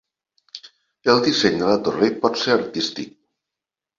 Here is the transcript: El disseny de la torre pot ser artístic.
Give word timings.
El 1.13 1.19
disseny 1.27 1.59
de 1.59 1.69
la 1.73 1.77
torre 1.87 2.09
pot 2.23 2.41
ser 2.45 2.57
artístic. 2.57 3.15